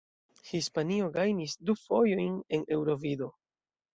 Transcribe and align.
Hispanio 0.51 1.09
gajnis 1.17 1.53
du 1.69 1.77
fojojn 1.81 2.39
en 2.59 2.65
Eŭrovido. 2.79 3.29